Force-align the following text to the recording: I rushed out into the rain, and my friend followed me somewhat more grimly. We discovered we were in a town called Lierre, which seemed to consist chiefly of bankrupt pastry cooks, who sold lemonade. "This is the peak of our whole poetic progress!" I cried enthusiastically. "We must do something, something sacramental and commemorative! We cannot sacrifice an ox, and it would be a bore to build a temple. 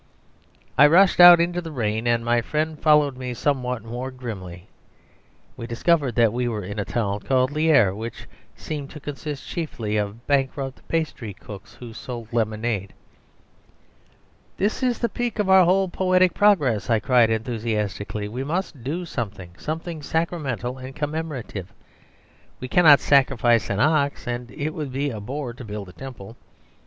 I 0.79 0.87
rushed 0.87 1.19
out 1.19 1.39
into 1.39 1.61
the 1.61 1.69
rain, 1.71 2.07
and 2.07 2.25
my 2.25 2.41
friend 2.41 2.79
followed 2.81 3.15
me 3.17 3.35
somewhat 3.35 3.83
more 3.83 4.09
grimly. 4.09 4.65
We 5.55 5.67
discovered 5.67 6.17
we 6.17 6.47
were 6.47 6.63
in 6.63 6.79
a 6.79 6.85
town 6.85 7.19
called 7.19 7.51
Lierre, 7.51 7.93
which 7.93 8.27
seemed 8.55 8.89
to 8.89 8.99
consist 8.99 9.47
chiefly 9.47 9.97
of 9.97 10.25
bankrupt 10.25 10.81
pastry 10.87 11.35
cooks, 11.35 11.75
who 11.75 11.93
sold 11.93 12.33
lemonade. 12.33 12.93
"This 14.57 14.81
is 14.81 14.97
the 14.97 15.07
peak 15.07 15.37
of 15.37 15.51
our 15.51 15.65
whole 15.65 15.87
poetic 15.87 16.33
progress!" 16.33 16.89
I 16.89 16.99
cried 16.99 17.29
enthusiastically. 17.29 18.27
"We 18.27 18.43
must 18.43 18.83
do 18.83 19.05
something, 19.05 19.51
something 19.59 20.01
sacramental 20.01 20.79
and 20.79 20.95
commemorative! 20.95 21.71
We 22.59 22.67
cannot 22.67 23.01
sacrifice 23.01 23.69
an 23.69 23.79
ox, 23.79 24.25
and 24.25 24.49
it 24.49 24.71
would 24.71 24.91
be 24.91 25.11
a 25.11 25.19
bore 25.19 25.53
to 25.53 25.63
build 25.63 25.89
a 25.89 25.93
temple. 25.93 26.37